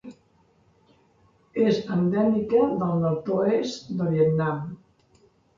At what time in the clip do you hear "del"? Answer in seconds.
2.81-2.97, 4.01-4.11